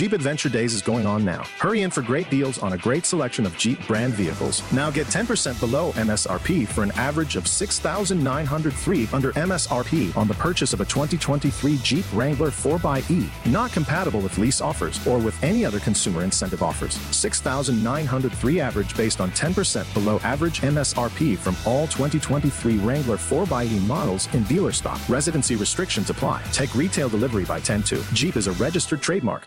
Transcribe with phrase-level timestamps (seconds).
[0.00, 1.44] Jeep Adventure Days is going on now.
[1.58, 4.62] Hurry in for great deals on a great selection of Jeep brand vehicles.
[4.72, 10.72] Now get 10% below MSRP for an average of 6903 under MSRP on the purchase
[10.72, 13.28] of a 2023 Jeep Wrangler 4xE.
[13.52, 16.94] Not compatible with lease offers or with any other consumer incentive offers.
[17.14, 24.44] 6903 average based on 10% below average MSRP from all 2023 Wrangler 4xE models in
[24.44, 24.98] dealer stock.
[25.10, 26.42] Residency restrictions apply.
[26.52, 28.02] Take retail delivery by 10 2.
[28.14, 29.46] Jeep is a registered trademark.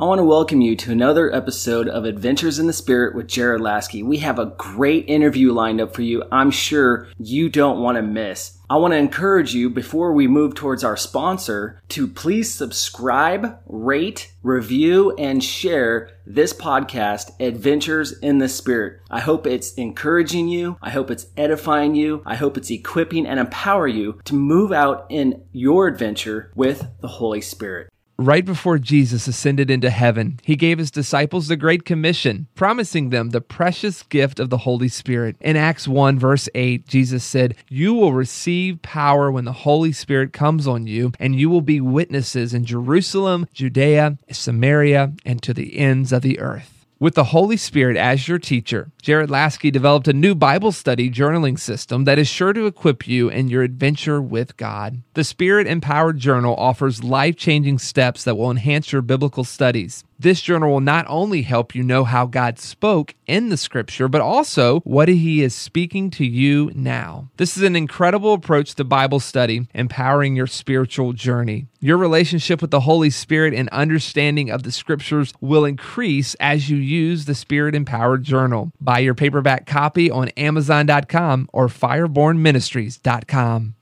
[0.00, 3.60] I want to welcome you to another episode of Adventures in the Spirit with Jared
[3.60, 4.04] Laskey.
[4.04, 6.22] We have a great interview lined up for you.
[6.30, 8.56] I'm sure you don't want to miss.
[8.70, 14.32] I want to encourage you before we move towards our sponsor to please subscribe, rate,
[14.44, 19.00] review, and share this podcast, Adventures in the Spirit.
[19.10, 20.76] I hope it's encouraging you.
[20.80, 22.22] I hope it's edifying you.
[22.24, 27.08] I hope it's equipping and empower you to move out in your adventure with the
[27.08, 27.87] Holy Spirit.
[28.20, 33.30] Right before Jesus ascended into heaven, he gave his disciples the Great Commission, promising them
[33.30, 35.36] the precious gift of the Holy Spirit.
[35.40, 40.32] In Acts 1, verse 8, Jesus said, You will receive power when the Holy Spirit
[40.32, 45.78] comes on you, and you will be witnesses in Jerusalem, Judea, Samaria, and to the
[45.78, 46.77] ends of the earth.
[47.00, 51.56] With the Holy Spirit as your teacher, Jared Laskey developed a new Bible study journaling
[51.56, 55.02] system that is sure to equip you in your adventure with God.
[55.14, 60.02] The Spirit Empowered Journal offers life changing steps that will enhance your biblical studies.
[60.20, 64.20] This journal will not only help you know how God spoke in the scripture, but
[64.20, 67.30] also what he is speaking to you now.
[67.36, 71.68] This is an incredible approach to Bible study, empowering your spiritual journey.
[71.78, 76.78] Your relationship with the Holy Spirit and understanding of the scriptures will increase as you
[76.78, 78.72] use the Spirit Empowered Journal.
[78.80, 83.74] Buy your paperback copy on Amazon.com or FirebornMinistries.com.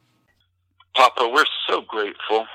[0.95, 2.47] Papa, we're so grateful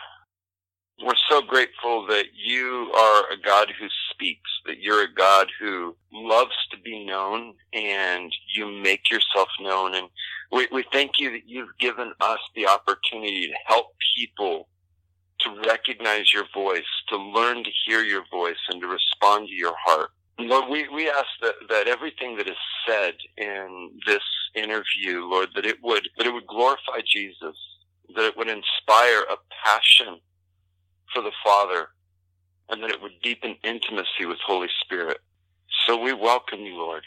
[1.04, 5.96] we're so grateful that you are a God who speaks, that you're a God who
[6.14, 9.96] loves to be known and you make yourself known.
[9.96, 10.08] And
[10.52, 14.68] we, we thank you that you've given us the opportunity to help people
[15.42, 19.74] to recognize your voice, to learn to hear your voice and to respond to your
[19.84, 20.12] heart.
[20.40, 22.58] Lord, we, we ask that, that everything that is
[22.88, 24.24] said in this
[24.56, 27.56] interview, Lord, that it would, that it would glorify Jesus,
[28.16, 30.20] that it would inspire a passion
[31.14, 31.88] for the Father,
[32.70, 35.18] and that it would deepen intimacy with Holy Spirit.
[35.86, 37.04] So we welcome you, Lord.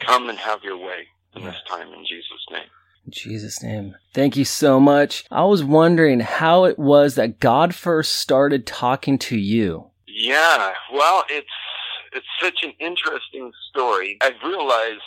[0.00, 2.68] Come and have your way in this time in Jesus' name.
[3.06, 3.96] In Jesus' name.
[4.14, 5.24] Thank you so much.
[5.30, 9.90] I was wondering how it was that God first started talking to you.
[10.06, 11.46] Yeah, well, it's
[12.12, 14.16] it's such an interesting story.
[14.22, 15.00] I've realized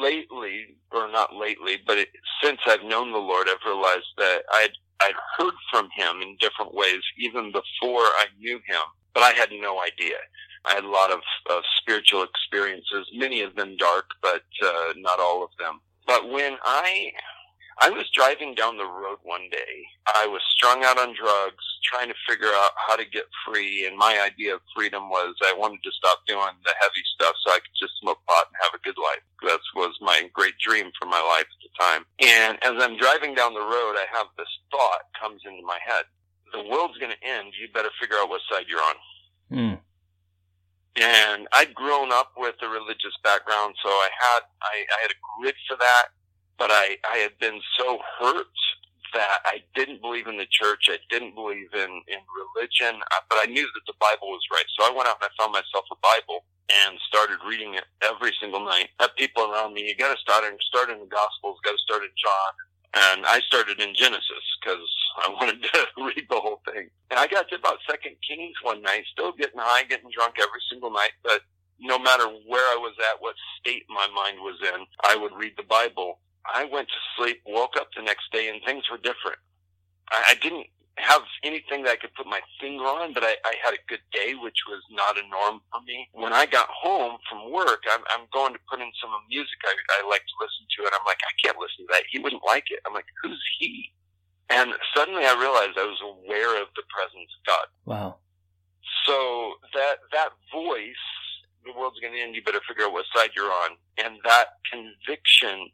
[0.00, 2.08] lately, or not lately, but it,
[2.42, 6.74] since I've known the Lord, I've realized that I'd I'd heard from him in different
[6.74, 8.82] ways even before I knew him,
[9.14, 10.16] but I had no idea.
[10.64, 11.20] I had a lot of,
[11.50, 15.80] of spiritual experiences, many of them dark, but uh, not all of them.
[16.06, 17.12] But when I
[17.80, 19.74] I was driving down the road one day.
[20.14, 23.86] I was strung out on drugs, trying to figure out how to get free.
[23.86, 27.52] And my idea of freedom was I wanted to stop doing the heavy stuff so
[27.52, 29.22] I could just smoke pot and have a good life.
[29.46, 32.02] That was my great dream for my life at the time.
[32.18, 36.02] And as I'm driving down the road, I have this thought comes into my head.
[36.52, 37.54] The world's going to end.
[37.54, 38.98] You better figure out what side you're on.
[39.54, 39.78] Mm.
[40.98, 45.20] And I'd grown up with a religious background, so I had I, I had a
[45.38, 46.10] grid for that
[46.58, 48.46] but I, I had been so hurt
[49.14, 50.88] that I didn't believe in the church.
[50.90, 54.66] I didn't believe in, in religion, uh, but I knew that the Bible was right.
[54.78, 58.32] So I went out and I found myself a Bible and started reading it every
[58.40, 58.90] single night.
[59.00, 62.12] Had people around me, you gotta start in, start in the Gospels, gotta start in
[62.18, 62.52] John.
[62.94, 64.84] And I started in Genesis because
[65.24, 66.90] I wanted to read the whole thing.
[67.10, 70.60] And I got to about Second Kings one night, still getting high, getting drunk every
[70.68, 71.40] single night, but
[71.80, 75.54] no matter where I was at, what state my mind was in, I would read
[75.56, 76.18] the Bible
[76.52, 79.38] I went to sleep, woke up the next day, and things were different.
[80.10, 80.66] I, I didn't
[80.98, 84.02] have anything that I could put my finger on, but I, I had a good
[84.12, 86.08] day, which was not a norm for me.
[86.12, 89.74] When I got home from work, I'm, I'm going to put in some music I,
[90.02, 92.10] I like to listen to, and I'm like, I can't listen to that.
[92.10, 92.80] He wouldn't like it.
[92.86, 93.92] I'm like, who's he?
[94.50, 97.66] And suddenly I realized I was aware of the presence of God.
[97.84, 98.16] Wow.
[99.06, 101.04] So that that that voice,
[101.64, 102.34] the world's going to end.
[102.34, 105.68] You better figure out what side you're on, and that conviction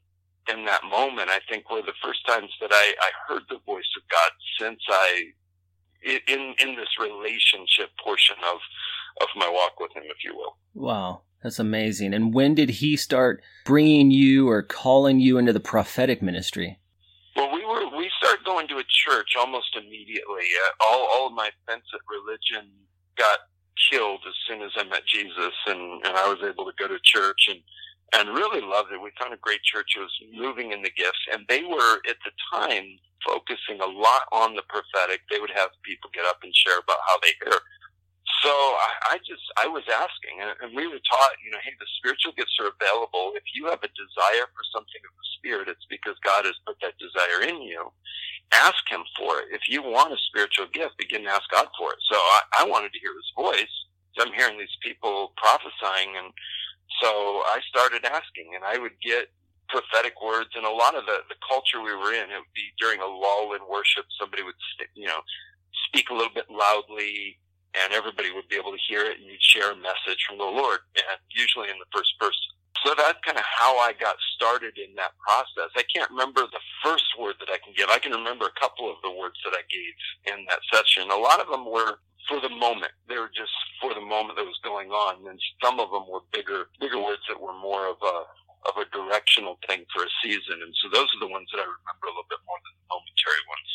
[0.53, 3.91] in that moment, I think were the first times that I, I heard the voice
[3.97, 4.31] of God
[4.61, 5.23] since I
[6.05, 8.59] in in this relationship portion of
[9.21, 10.57] of my walk with Him, if you will.
[10.75, 11.23] Wow.
[11.45, 12.15] That's amazing.
[12.15, 16.81] And when did he start bringing you or calling you into the prophetic ministry?
[17.37, 20.47] Well, we were we started going to a church almost immediately.
[20.57, 22.71] Uh, all all of my offense at religion
[23.19, 23.41] got
[23.91, 26.99] killed as soon as I met Jesus, and and I was able to go to
[27.03, 27.61] church and
[28.13, 29.01] and really loved it.
[29.01, 29.95] We found a great church.
[29.97, 32.85] It was moving in the gifts, and they were at the time
[33.27, 35.23] focusing a lot on the prophetic.
[35.31, 37.59] They would have people get up and share about how they hear
[38.43, 41.91] so I, I just I was asking, and we were taught, you know, hey, the
[41.99, 43.35] spiritual gifts are available.
[43.37, 46.79] If you have a desire for something of the spirit, it's because God has put
[46.83, 47.91] that desire in you.
[48.53, 49.53] Ask Him for it.
[49.53, 52.01] If you want a spiritual gift, begin to ask God for it.
[52.11, 53.75] So I, I wanted to hear His voice.
[54.21, 56.33] I'm hearing these people prophesying, and
[57.01, 59.29] so I started asking, and I would get
[59.69, 62.71] prophetic words and a lot of the, the culture we were in, it would be
[62.79, 64.55] during a lull in worship, somebody would,
[64.95, 65.21] you know,
[65.89, 67.39] speak a little bit loudly,
[67.75, 70.47] and everybody would be able to hear it and you'd share a message from the
[70.47, 72.55] Lord and usually in the first person.
[72.87, 75.73] So that's kind of how I got started in that process.
[75.75, 77.89] I can't remember the first word that I can give.
[77.89, 79.95] I can remember a couple of the words that I gave
[80.31, 81.11] in that session.
[81.11, 82.93] A lot of them were for the moment.
[83.09, 85.27] They were just for the moment that was going on.
[85.29, 88.17] And some of them were bigger, bigger words that were more of a,
[88.69, 90.63] of a directional thing for a season.
[90.63, 92.87] And so those are the ones that I remember a little bit more than the
[92.89, 93.71] momentary ones.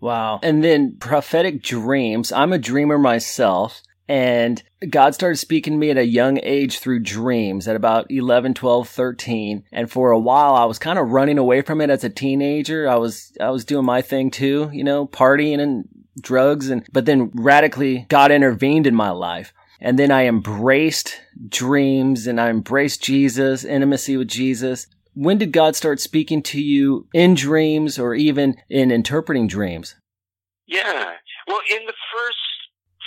[0.00, 0.40] Wow.
[0.42, 2.32] And then prophetic dreams.
[2.32, 3.82] I'm a dreamer myself.
[4.08, 8.54] And God started speaking to me at a young age through dreams at about 11,
[8.54, 9.64] 12, 13.
[9.70, 12.88] And for a while, I was kind of running away from it as a teenager.
[12.88, 15.88] I was, I was doing my thing too, you know, partying and
[16.20, 16.70] drugs.
[16.70, 19.52] And, but then radically God intervened in my life.
[19.80, 25.76] And then I embraced dreams and I embraced Jesus, intimacy with Jesus when did God
[25.76, 29.96] start speaking to you in dreams or even in interpreting dreams?
[30.66, 31.12] Yeah.
[31.46, 32.38] Well, in the first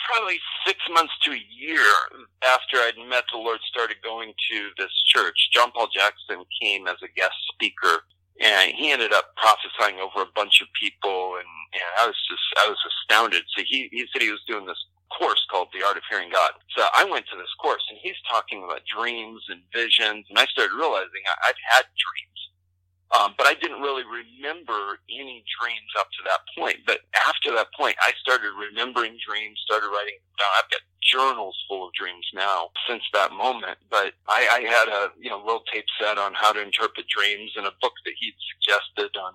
[0.10, 1.80] probably six months to a year
[2.44, 5.50] after I'd met the Lord, started going to this church.
[5.54, 8.04] John Paul Jackson came as a guest speaker
[8.44, 12.46] and he ended up prophesying over a bunch of people and, and I was just,
[12.60, 13.44] I was astounded.
[13.58, 14.80] So he, he said he was doing this
[15.18, 16.52] course called The Art of Hearing God.
[16.78, 20.46] So I went to this course and he's talking about dreams and visions and I
[20.48, 22.42] started realizing I, I'd had dreams.
[23.12, 26.78] Um, but I didn't really remember any dreams up to that point.
[26.86, 30.18] But after that point, I started remembering dreams, started writing.
[30.40, 33.78] I've got journals full of dreams now since that moment.
[33.90, 37.52] But I, I had a you know little tape set on how to interpret dreams
[37.56, 39.34] and a book that he'd suggested on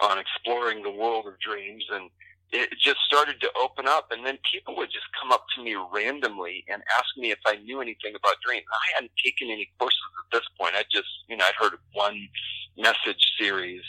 [0.00, 2.10] on exploring the world of dreams and
[2.52, 5.74] it just started to open up and then people would just come up to me
[5.92, 8.64] randomly and ask me if I knew anything about dreams.
[8.70, 10.74] I hadn't taken any courses at this point.
[10.76, 12.28] I just, you know, I'd heard of one
[12.76, 13.82] message series,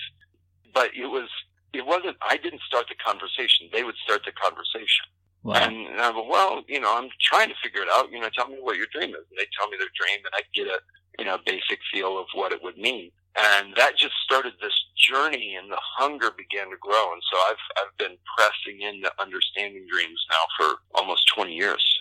[0.73, 1.29] but it was,
[1.73, 3.69] it wasn't, I didn't start the conversation.
[3.71, 5.05] They would start the conversation.
[5.43, 5.55] Wow.
[5.55, 8.11] And I go, well, you know, I'm trying to figure it out.
[8.11, 9.25] You know, tell me what your dream is.
[9.29, 10.79] And they tell me their dream and I get a,
[11.19, 13.11] you know, basic feel of what it would mean.
[13.37, 17.13] And that just started this journey and the hunger began to grow.
[17.13, 21.96] And so I've, I've been pressing into understanding dreams now for almost 20 years.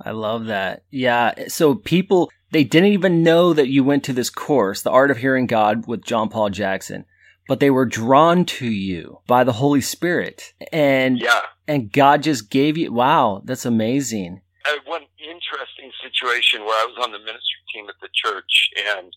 [0.00, 0.84] I love that.
[0.90, 1.48] Yeah.
[1.48, 5.18] So people, they didn't even know that you went to this course, The Art of
[5.18, 7.04] Hearing God with John Paul Jackson,
[7.48, 10.54] but they were drawn to you by the Holy Spirit.
[10.72, 11.42] And, yeah.
[11.68, 14.42] and God just gave you, wow, that's amazing.
[14.66, 18.70] I had one interesting situation where I was on the ministry team at the church
[18.76, 19.14] and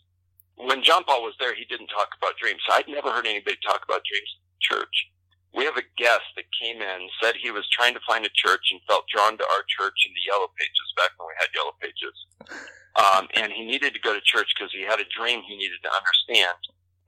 [0.58, 2.62] when John Paul was there, he didn't talk about dreams.
[2.72, 5.10] I'd never heard anybody talk about dreams in church.
[5.58, 8.70] We have a guest that came in, said he was trying to find a church
[8.70, 11.74] and felt drawn to our church in the yellow pages back when we had yellow
[11.82, 12.14] pages.
[12.94, 15.82] Um, and he needed to go to church because he had a dream he needed
[15.82, 16.62] to understand.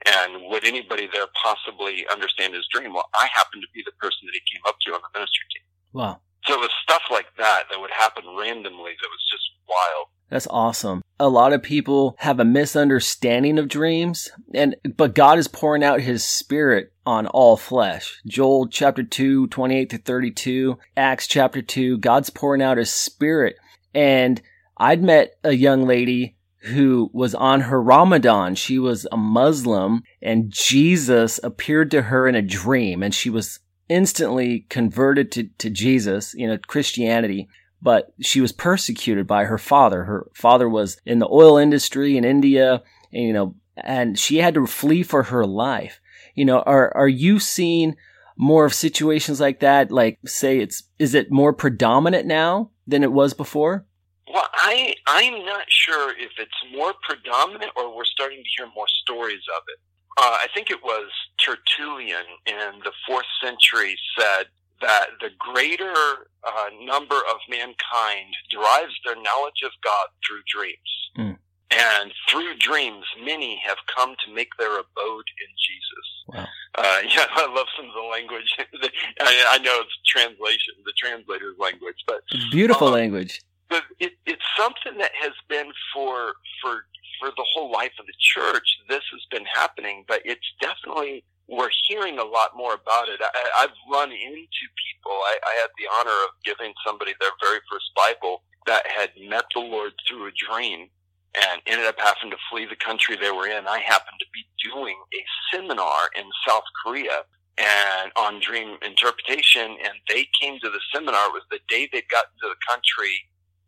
[0.06, 2.94] And would anybody there possibly understand his dream?
[2.94, 5.46] Well, I happened to be the person that he came up to on the ministry
[5.54, 5.66] team.
[5.94, 6.18] Wow.
[6.46, 10.08] So it was stuff like that that would happen randomly that was just wild.
[10.30, 11.02] That's awesome.
[11.20, 16.02] A lot of people have a misunderstanding of dreams and but God is pouring out
[16.02, 18.22] his spirit on all flesh.
[18.28, 23.56] Joel chapter 2, 28 to 32, Acts chapter 2, God's pouring out his spirit.
[23.94, 24.42] And
[24.78, 28.54] I'd met a young lady who was on her Ramadan.
[28.56, 33.60] She was a Muslim and Jesus appeared to her in a dream and she was
[33.90, 37.50] instantly converted to, to Jesus, you know, Christianity
[37.82, 40.04] but she was persecuted by her father.
[40.04, 44.54] Her father was in the oil industry in India, and, you know, and she had
[44.56, 46.00] to flee for her life.
[46.36, 47.96] You know, are are you seeing
[48.38, 49.92] more of situations like that?
[49.92, 53.86] Like, say, it's is it more predominant now than it was before?
[54.32, 58.88] Well, I I'm not sure if it's more predominant or we're starting to hear more
[58.88, 59.80] stories of it.
[60.18, 61.10] Uh, I think it was
[61.44, 64.48] Tertullian in the fourth century said
[64.82, 70.78] that the greater uh, number of mankind derives their knowledge of God through dreams.
[71.18, 71.38] Mm.
[71.72, 76.08] And through dreams, many have come to make their abode in Jesus.
[76.28, 76.48] Wow.
[76.76, 78.56] Uh, yeah, I love some of the language.
[79.22, 83.42] I, I, know it's translation, the translator's language, but beautiful um, language.
[83.70, 86.86] But it, it's something that has been for for
[87.20, 88.80] for the whole life of the church.
[88.88, 93.20] This has been happening, but it's definitely we're hearing a lot more about it.
[93.22, 95.12] I, I've run into people.
[95.12, 99.46] I, I had the honor of giving somebody their very first Bible that had met
[99.54, 100.90] the Lord through a dream
[101.36, 103.68] and ended up having to flee the country they were in.
[103.68, 105.24] I happened to be doing a
[105.56, 107.24] seminar in South Korea
[107.58, 111.28] and on dream interpretation and they came to the seminar.
[111.28, 113.22] It was the day they'd gotten to the country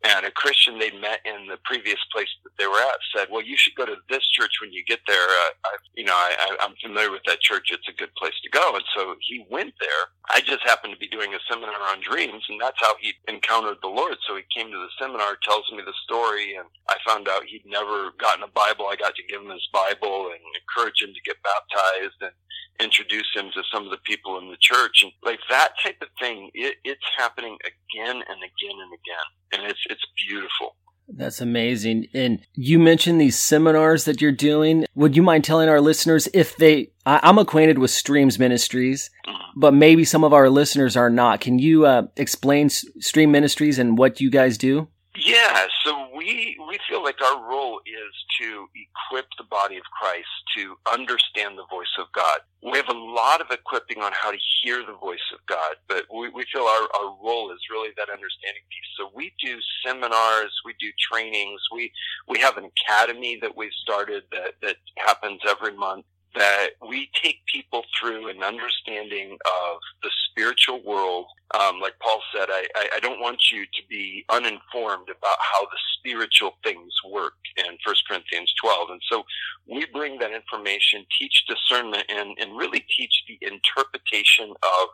[0.04, 3.42] and a Christian they met in the previous place that they were at said, "Well,
[3.42, 5.22] you should go to this church when you get there.
[5.28, 7.68] Uh, I, you know, I, I'm familiar with that church.
[7.70, 10.04] It's a good place to go." And so he went there.
[10.30, 13.78] I just happened to be doing a seminar on dreams, and that's how he encountered
[13.82, 14.16] the Lord.
[14.26, 17.66] So he came to the seminar, tells me the story, and I found out he'd
[17.66, 18.86] never gotten a Bible.
[18.88, 22.32] I got to give him his Bible and encourage him to get baptized and
[22.80, 26.08] introduce him to some of the people in the church and like that type of
[26.18, 30.74] thing it, it's happening again and again and again and it's it's beautiful
[31.08, 32.06] that's amazing.
[32.14, 34.86] And you mentioned these seminars that you're doing.
[34.94, 39.60] Would you mind telling our listeners if they, I, am acquainted with Streams Ministries, mm-hmm.
[39.60, 41.40] but maybe some of our listeners are not.
[41.40, 44.88] Can you uh, explain Stream Ministries and what you guys do?
[45.16, 50.28] Yeah, so we we feel like our role is to equip the body of Christ
[50.56, 52.40] to understand the voice of God.
[52.62, 56.06] We have a lot of equipping on how to hear the voice of God, but
[56.14, 58.90] we, we feel our, our role is really that understanding piece.
[58.98, 61.92] So we do seminars, we do trainings, we
[62.28, 67.40] we have an academy that we've started that, that happens every month that we take
[67.52, 71.26] people through an understanding of the spiritual world.
[71.54, 75.62] Um, like Paul said, I, I, I, don't want you to be uninformed about how
[75.64, 78.88] the spiritual things work in 1 Corinthians 12.
[78.90, 79.22] And so
[79.68, 84.88] we bring that information, teach discernment, and, and really teach the interpretation of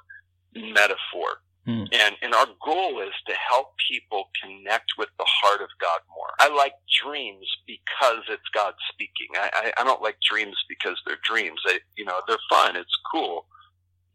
[0.74, 1.38] metaphor.
[1.64, 1.84] Hmm.
[1.92, 6.32] And, and our goal is to help people connect with the heart of God more.
[6.40, 6.72] I like
[7.04, 9.28] dreams because it's God speaking.
[9.36, 11.60] I, I, I don't like dreams because they're dreams.
[11.66, 12.74] I, you know, they're fun.
[12.74, 13.46] It's cool.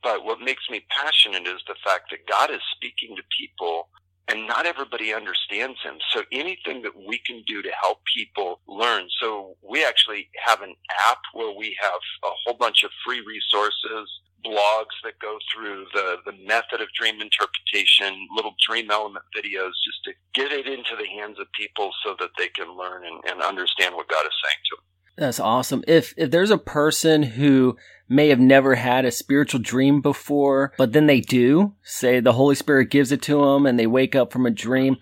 [0.03, 3.87] But what makes me passionate is the fact that God is speaking to people
[4.27, 5.95] and not everybody understands him.
[6.11, 9.07] So anything that we can do to help people learn.
[9.21, 10.75] So we actually have an
[11.09, 14.09] app where we have a whole bunch of free resources
[14.45, 20.03] blogs that go through the, the method of dream interpretation, little dream element videos, just
[20.03, 23.41] to get it into the hands of people so that they can learn and, and
[23.41, 24.82] understand what God is saying to them.
[25.15, 25.83] That's awesome.
[25.87, 27.77] If if there's a person who
[28.09, 32.55] may have never had a spiritual dream before, but then they do, say the Holy
[32.55, 34.97] Spirit gives it to them and they wake up from a dream,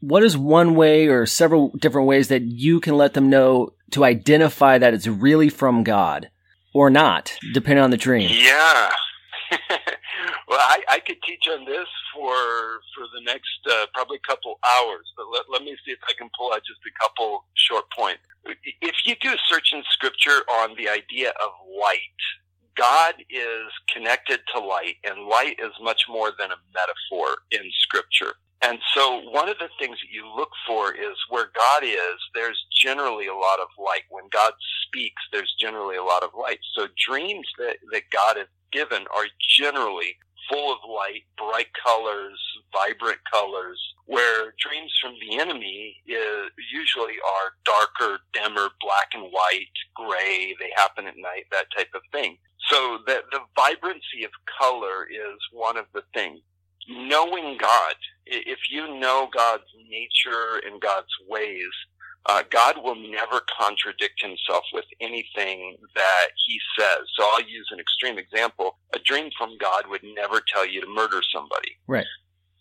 [0.00, 4.04] what is one way or several different ways that you can let them know to
[4.04, 6.28] identify that it's really from God?
[6.74, 8.30] or not, depending on the dream.
[8.32, 8.92] Yeah.
[10.48, 12.34] Well, I, I could teach on this for
[12.94, 16.30] for the next uh, probably couple hours, but let, let me see if I can
[16.38, 18.22] pull out just a couple short points.
[18.80, 22.20] If you do search in Scripture on the idea of light,
[22.76, 28.34] God is connected to light, and light is much more than a metaphor in Scripture.
[28.64, 32.64] And so one of the things that you look for is where God is, there's
[32.72, 34.02] generally a lot of light.
[34.08, 34.52] When God
[34.86, 36.60] speaks, there's generally a lot of light.
[36.74, 39.26] So dreams that, that God has given are
[39.56, 40.16] generally
[40.50, 42.38] full of light, bright colors,
[42.72, 49.76] vibrant colors, where dreams from the enemy is, usually are darker, dimmer, black and white,
[49.94, 52.36] gray, they happen at night, that type of thing.
[52.68, 56.40] So the, the vibrancy of color is one of the things
[56.88, 57.94] knowing God,
[58.26, 61.70] if you know God's nature and God's ways,
[62.26, 67.00] uh, God will never contradict himself with anything that he says.
[67.16, 68.78] So I'll use an extreme example.
[68.94, 71.76] A dream from God would never tell you to murder somebody.
[71.86, 72.06] Right.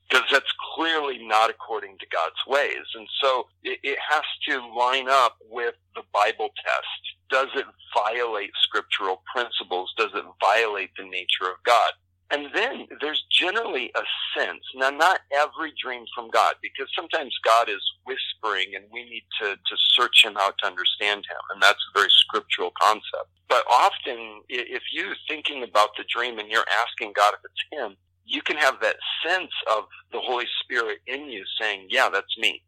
[0.10, 2.86] Because that's clearly not according to God's ways.
[2.96, 7.02] And so it, it has to line up with the Bible test.
[7.30, 7.66] Does it
[7.96, 9.94] violate scriptural principles?
[9.98, 11.92] Does it violate the nature of God?
[12.32, 14.04] And then there's generally a
[14.38, 19.24] sense, now not every dream from God, because sometimes God is whispering and we need
[19.42, 21.42] to, to search him out to understand him.
[21.54, 23.30] And that's a very scriptural concept.
[23.50, 27.98] But often, if you're thinking about the dream and you're asking God if it's him,
[28.26, 28.96] you can have that
[29.26, 29.84] sense of
[30.14, 32.64] the Holy Spirit in you saying, yeah, that's me.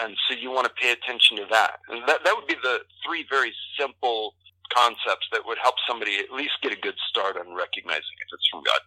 [0.00, 1.78] And so you want to pay attention to that.
[1.88, 4.34] And that, that would be the three very simple
[4.74, 8.48] concepts that would help somebody at least get a good start on recognizing if it's
[8.50, 8.80] from God.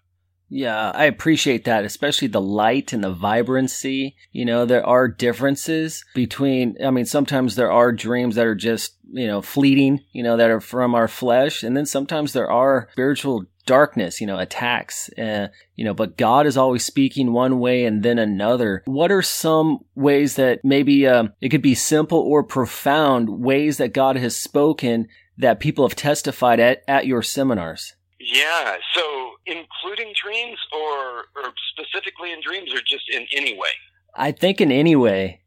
[0.47, 4.15] Yeah, I appreciate that, especially the light and the vibrancy.
[4.31, 8.95] You know, there are differences between, I mean, sometimes there are dreams that are just,
[9.11, 11.63] you know, fleeting, you know, that are from our flesh.
[11.63, 16.45] And then sometimes there are spiritual darkness, you know, attacks, uh, you know, but God
[16.45, 18.83] is always speaking one way and then another.
[18.85, 23.93] What are some ways that maybe um, it could be simple or profound ways that
[23.93, 27.95] God has spoken that people have testified at, at your seminars?
[28.19, 28.77] Yeah.
[28.93, 29.03] So,
[29.45, 33.75] including dreams, or or specifically in dreams, or just in any way?
[34.15, 35.41] I think in any way.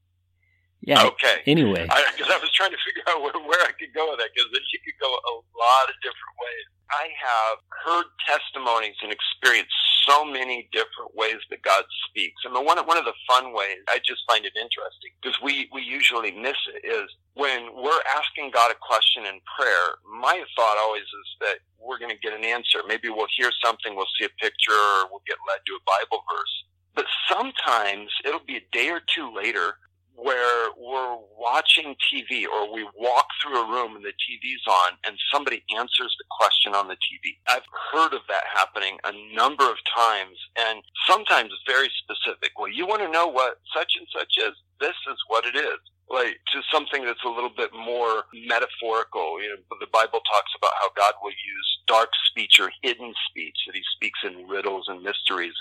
[0.80, 1.04] Yeah.
[1.04, 1.42] Okay.
[1.46, 4.20] Anyway, because I, I, was trying to figure out where, where I could go with
[4.20, 6.64] that, because you could go a lot of different ways.
[6.88, 9.74] I have heard testimonies and experienced
[10.08, 12.42] so many different ways that God speaks.
[12.44, 15.68] And the one one of the fun ways I just find it interesting because we
[15.72, 20.00] we usually miss it is when we're asking God a question in prayer.
[20.08, 22.80] My thought always is that we're going to get an answer.
[22.88, 26.24] Maybe we'll hear something, we'll see a picture, or we'll get led to a Bible
[26.28, 26.64] verse.
[26.94, 29.78] But sometimes it'll be a day or two later
[30.18, 35.16] where we're watching TV or we walk through a room and the TV's on and
[35.32, 37.38] somebody answers the question on the TV.
[37.46, 42.58] I've heard of that happening a number of times and sometimes very specific.
[42.58, 44.54] Well, you want to know what such and such is?
[44.80, 45.78] This is what it is.
[46.10, 49.40] Like to something that's a little bit more metaphorical.
[49.40, 53.56] You know, the Bible talks about how God will use dark speech or hidden speech,
[53.66, 55.54] that he speaks in riddles and mysteries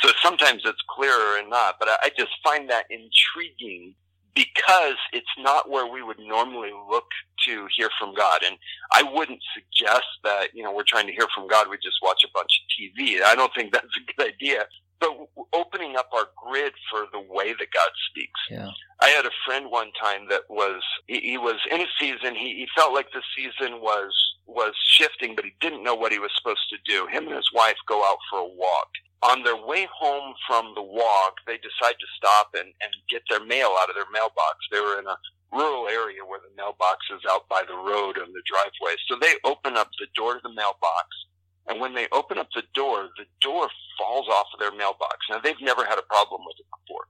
[0.00, 3.94] so sometimes it's clearer and not, but I just find that intriguing
[4.34, 7.06] because it's not where we would normally look
[7.44, 8.40] to hear from God.
[8.44, 8.56] And
[8.92, 12.24] I wouldn't suggest that, you know, we're trying to hear from God, we just watch
[12.24, 13.22] a bunch of TV.
[13.22, 14.64] I don't think that's a good idea.
[15.00, 15.10] But
[15.52, 18.40] opening up our grid for the way that God speaks.
[18.50, 18.70] Yeah.
[19.00, 22.54] I had a friend one time that was, he, he was in a season, he,
[22.54, 24.12] he felt like the season was,
[24.46, 27.06] was shifting, but he didn't know what he was supposed to do.
[27.06, 28.88] Him and his wife go out for a walk
[29.22, 33.44] on their way home from the walk, they decide to stop and, and get their
[33.44, 34.56] mail out of their mailbox.
[34.70, 35.16] They were in a
[35.52, 38.98] rural area where the mailbox is out by the road and the driveway.
[39.08, 41.08] So they open up the door to the mailbox.
[41.66, 45.16] And when they open up the door, the door falls off of their mailbox.
[45.30, 47.08] Now they've never had a problem with it before,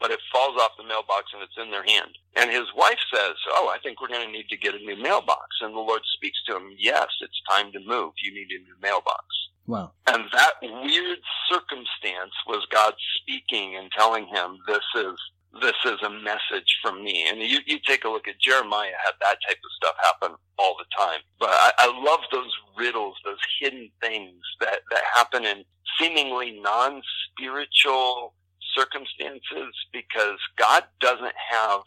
[0.00, 2.10] but it falls off the mailbox and it's in their hand.
[2.34, 4.96] And his wife says, Oh, I think we're going to need to get a new
[4.96, 5.46] mailbox.
[5.60, 8.12] And the Lord speaks to him, Yes, it's time to move.
[8.22, 9.24] You need a new mailbox.
[9.70, 9.92] Wow.
[10.08, 15.14] And that weird circumstance was God speaking and telling him, this is,
[15.62, 17.28] this is a message from me.
[17.28, 20.74] And you, you take a look at Jeremiah had that type of stuff happen all
[20.76, 21.20] the time.
[21.38, 25.62] But I, I love those riddles, those hidden things that, that happen in
[26.00, 28.34] seemingly non-spiritual
[28.74, 31.82] circumstances because God doesn't have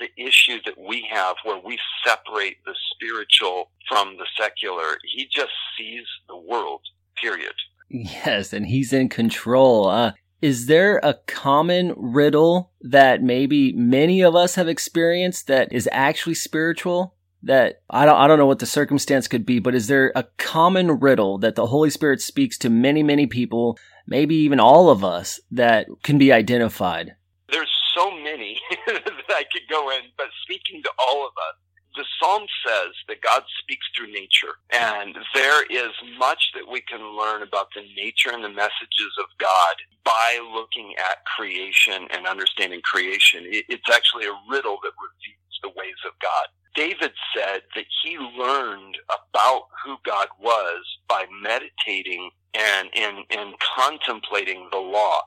[0.00, 4.96] the issue that we have where we separate the spiritual from the secular.
[5.04, 6.80] He just sees the world
[7.20, 7.54] period.
[7.88, 9.88] Yes, and he's in control.
[9.88, 15.88] Uh, is there a common riddle that maybe many of us have experienced that is
[15.92, 17.14] actually spiritual?
[17.42, 20.24] That I don't, I don't know what the circumstance could be, but is there a
[20.36, 25.04] common riddle that the Holy Spirit speaks to many, many people, maybe even all of
[25.04, 27.14] us, that can be identified?
[27.50, 31.56] There's so many that I could go in, but speaking to all of us,
[31.96, 37.16] the Psalm says that God speaks through nature, and there is much that we can
[37.16, 42.80] learn about the nature and the messages of God by looking at creation and understanding
[42.82, 43.44] creation.
[43.46, 46.46] It's actually a riddle that reveals the ways of God.
[46.74, 54.68] David said that he learned about who God was by meditating and, and, and contemplating
[54.70, 55.20] the law.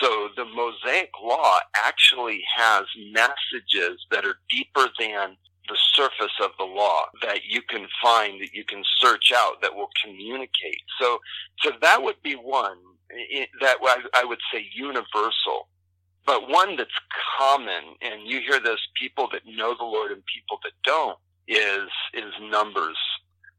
[0.00, 5.36] So the Mosaic Law actually has messages that are deeper than
[5.72, 9.74] the surface of the law that you can find, that you can search out, that
[9.74, 10.82] will communicate.
[11.00, 11.18] So,
[11.64, 12.76] so that would be one
[13.60, 13.76] that
[14.14, 15.68] I would say universal,
[16.26, 16.90] but one that's
[17.38, 21.88] common, and you hear this people that know the Lord and people that don't, is
[22.14, 22.98] is numbers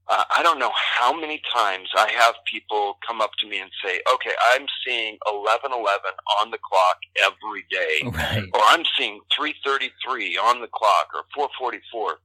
[0.10, 3.70] uh, I don't know how many times I have people come up to me and
[3.84, 5.80] say, okay, I'm seeing 1111
[6.42, 8.02] on the clock every day.
[8.14, 8.44] Right.
[8.54, 12.20] Or I'm seeing 333 on the clock or 444.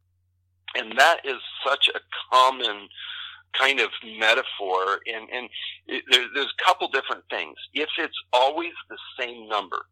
[0.76, 2.88] And that is such a common
[3.58, 5.00] kind of metaphor.
[5.06, 5.48] And, and
[5.86, 7.56] it, there, there's a couple different things.
[7.72, 9.86] If it's always the same number,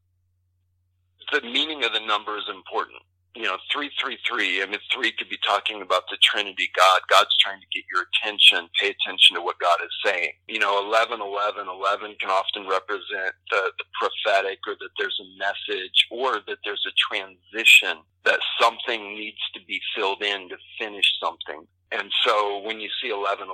[1.32, 3.02] the meaning of the number is important
[3.36, 7.00] you know, 333, I mean, three could be talking about the Trinity God.
[7.08, 10.32] God's trying to get your attention, pay attention to what God is saying.
[10.48, 15.28] You know, 11, 11, 11 can often represent the, the prophetic or that there's a
[15.36, 21.06] message or that there's a transition that something needs to be filled in to finish
[21.22, 21.68] something.
[21.92, 23.52] And so when you see 1111,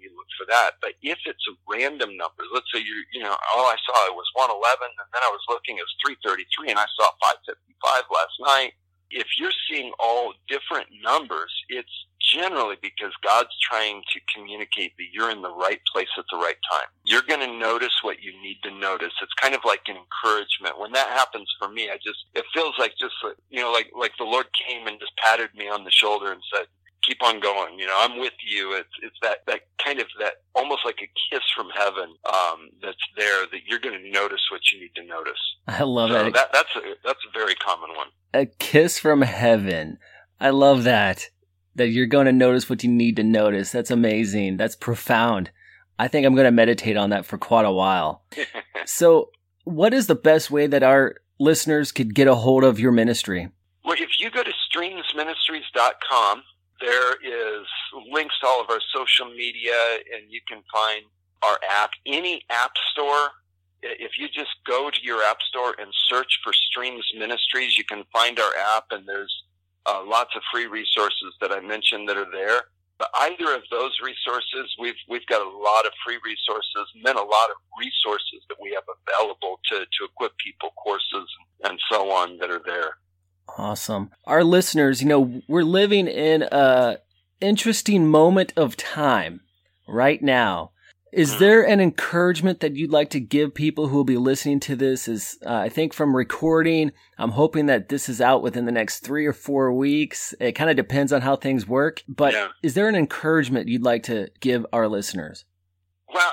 [0.00, 0.80] you look for that.
[0.80, 4.30] But if it's a random number, let's say you you know, all I saw was
[4.32, 4.56] 111
[4.88, 7.12] and then I was looking, it was 333 and I saw
[7.44, 8.72] 555 last night.
[9.10, 15.30] If you're seeing all different numbers, it's generally because God's trying to communicate that you're
[15.30, 16.88] in the right place at the right time.
[17.04, 19.12] You're going to notice what you need to notice.
[19.22, 20.78] It's kind of like an encouragement.
[20.78, 23.14] When that happens for me, I just, it feels like just,
[23.50, 26.40] you know, like, like the Lord came and just patted me on the shoulder and
[26.54, 26.66] said,
[27.06, 27.78] keep on going.
[27.78, 28.74] You know, I'm with you.
[28.74, 32.96] It's it's that that kind of that almost like a kiss from heaven um, that's
[33.16, 35.40] there that you're going to notice what you need to notice.
[35.68, 36.34] I love so that.
[36.34, 36.52] that.
[36.52, 38.08] That's a, that's a very common one.
[38.32, 39.98] A kiss from heaven.
[40.40, 41.28] I love that.
[41.76, 43.72] That you're going to notice what you need to notice.
[43.72, 44.58] That's amazing.
[44.58, 45.50] That's profound.
[45.98, 48.24] I think I'm going to meditate on that for quite a while.
[48.84, 49.30] so,
[49.64, 53.48] what is the best way that our listeners could get a hold of your ministry?
[53.84, 56.42] Well, if you go to streamsministries.com,
[56.84, 57.66] there is
[58.12, 59.74] links to all of our social media,
[60.14, 61.02] and you can find
[61.42, 61.90] our app.
[62.06, 63.30] Any app store,
[63.82, 68.04] if you just go to your app store and search for Streams Ministries, you can
[68.12, 69.34] find our app, and there's
[69.86, 72.62] uh, lots of free resources that I mentioned that are there.
[72.98, 77.16] But either of those resources, we've we've got a lot of free resources, and then
[77.16, 81.28] a lot of resources that we have available to to equip people, courses
[81.64, 82.96] and so on that are there.
[83.56, 84.10] Awesome.
[84.24, 86.98] Our listeners, you know, we're living in a
[87.40, 89.40] interesting moment of time
[89.86, 90.70] right now.
[91.12, 91.38] Is mm-hmm.
[91.38, 95.06] there an encouragement that you'd like to give people who will be listening to this?
[95.06, 99.00] Is uh, I think from recording, I'm hoping that this is out within the next
[99.00, 100.34] three or four weeks.
[100.40, 102.02] It kind of depends on how things work.
[102.08, 102.48] But yeah.
[102.64, 105.44] is there an encouragement you'd like to give our listeners?
[106.12, 106.32] Well,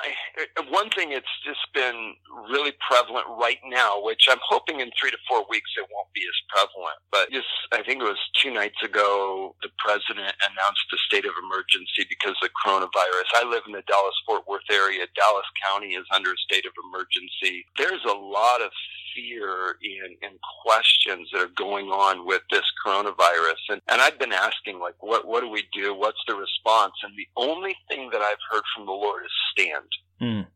[0.57, 2.15] Uh, one thing it's just been
[2.49, 6.21] really prevalent right now, which I'm hoping in three to four weeks it won't be
[6.21, 6.97] as prevalent.
[7.11, 11.33] But just, I think it was two nights ago, the president announced a state of
[11.37, 13.29] emergency because of coronavirus.
[13.35, 15.05] I live in the Dallas Fort Worth area.
[15.15, 17.65] Dallas County is under a state of emergency.
[17.77, 18.71] There's a lot of
[19.15, 23.59] fear and, and questions that are going on with this coronavirus.
[23.69, 25.95] And, and I've been asking, like, what, what do we do?
[25.95, 26.93] What's the response?
[27.03, 29.87] And the only thing that I've heard from the Lord is stand.
[30.21, 30.47] Mm.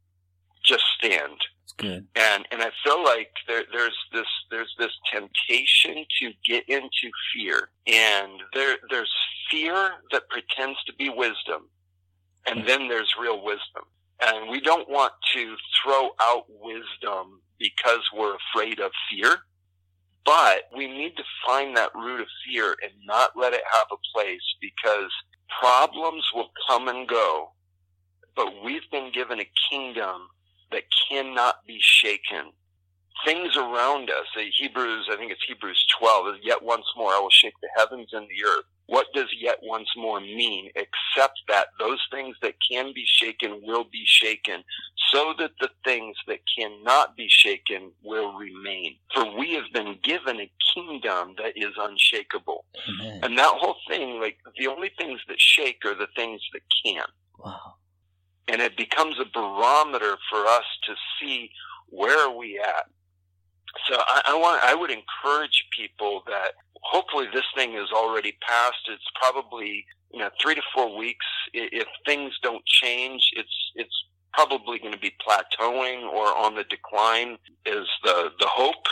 [0.63, 1.37] Just stand.
[1.61, 2.07] That's good.
[2.15, 7.69] And, and I feel like there, there's this, there's this temptation to get into fear.
[7.87, 9.13] And there, there's
[9.51, 11.69] fear that pretends to be wisdom.
[12.47, 13.83] And then there's real wisdom.
[14.21, 17.41] And we don't want to throw out wisdom
[17.75, 19.37] because we're afraid of fear.
[20.25, 24.17] But we need to find that root of fear and not let it have a
[24.17, 25.11] place because
[25.61, 27.51] problems will come and go.
[28.35, 30.27] But we've been given a kingdom
[30.71, 32.51] that cannot be shaken.
[33.25, 37.29] Things around us, uh, Hebrews, I think it's Hebrews 12, yet once more I will
[37.31, 41.99] shake the heavens and the earth what does yet once more mean except that those
[42.11, 44.63] things that can be shaken will be shaken
[45.11, 48.95] so that the things that cannot be shaken will remain.
[49.13, 52.65] For we have been given a kingdom that is unshakable.
[52.89, 53.19] Amen.
[53.23, 57.05] And that whole thing, like the only things that shake are the things that can.
[57.39, 57.75] Wow.
[58.47, 61.49] And it becomes a barometer for us to see
[61.89, 62.85] where are we at.
[63.89, 66.51] So I, I want, I would encourage people that
[66.85, 68.89] hopefully this thing is already passed.
[68.89, 71.25] It's probably you know three to four weeks.
[71.53, 73.95] If things don't change, it's it's
[74.33, 77.37] probably going to be plateauing or on the decline.
[77.65, 78.85] Is the the hope?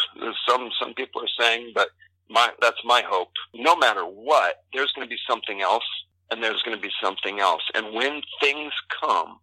[0.47, 1.89] Some some people are saying, but
[2.29, 3.31] my that's my hope.
[3.53, 5.85] No matter what, there's going to be something else,
[6.31, 7.63] and there's going to be something else.
[7.75, 9.39] And when things come,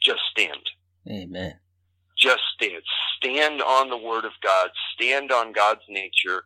[0.00, 0.70] just stand.
[1.08, 1.58] Amen.
[2.16, 2.82] Just stand.
[3.16, 4.70] Stand on the word of God.
[4.94, 6.44] Stand on God's nature.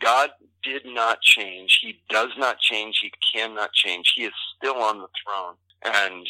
[0.00, 0.30] God
[0.62, 1.78] did not change.
[1.82, 2.98] He does not change.
[3.02, 4.12] He cannot change.
[4.16, 5.54] He is still on the throne.
[5.84, 6.26] And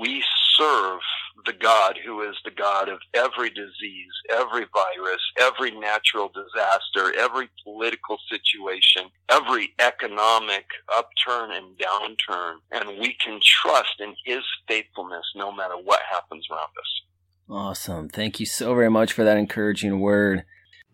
[0.00, 0.24] we
[0.56, 1.00] serve
[1.44, 7.50] the God who is the God of every disease, every virus, every natural disaster, every
[7.62, 10.64] political situation, every economic
[10.96, 12.54] upturn and downturn.
[12.72, 17.02] And we can trust in his faithfulness no matter what happens around us.
[17.50, 18.08] Awesome.
[18.08, 20.44] Thank you so very much for that encouraging word.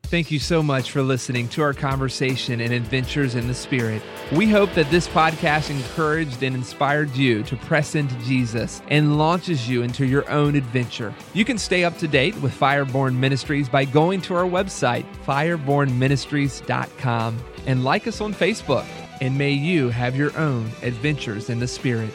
[0.04, 4.02] Thank you so much for listening to our conversation and adventures in the Spirit.
[4.32, 9.68] We hope that this podcast encouraged and inspired you to press into Jesus and launches
[9.68, 11.14] you into your own adventure.
[11.32, 17.44] You can stay up to date with Fireborn Ministries by going to our website, firebornministries.com,
[17.66, 18.86] and like us on Facebook.
[19.20, 22.10] And may you have your own adventures in the Spirit.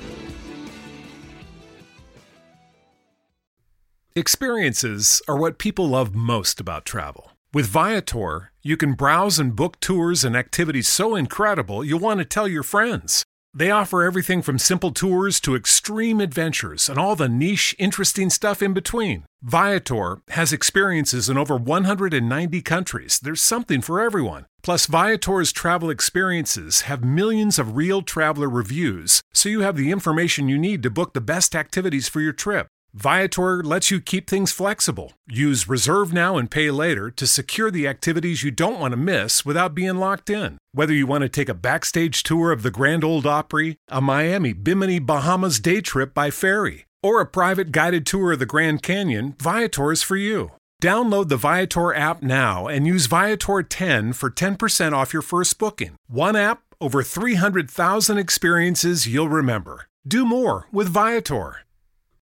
[4.17, 7.35] Experiences are what people love most about travel.
[7.56, 12.26] With Viator, you can browse and book tours and activities so incredible you'll want to
[12.26, 13.24] tell your friends.
[13.54, 18.62] They offer everything from simple tours to extreme adventures and all the niche, interesting stuff
[18.62, 19.24] in between.
[19.41, 23.22] Viator has experiences in over 190 countries.
[23.24, 24.48] There's something for everyone.
[24.62, 30.50] Plus, Viator's travel experiences have millions of real traveler reviews, so you have the information
[30.50, 32.68] you need to book the best activities for your trip.
[32.95, 35.12] Viator lets you keep things flexible.
[35.27, 39.45] Use Reserve Now and Pay Later to secure the activities you don't want to miss
[39.45, 40.58] without being locked in.
[40.71, 44.53] Whether you want to take a backstage tour of the Grand Ole Opry, a Miami
[44.53, 49.36] Bimini Bahamas day trip by ferry, or a private guided tour of the Grand Canyon,
[49.41, 50.51] Viator is for you.
[50.81, 55.97] Download the Viator app now and use Viator 10 for 10% off your first booking.
[56.08, 59.88] One app, over 300,000 experiences you'll remember.
[60.08, 61.64] Do more with Viator.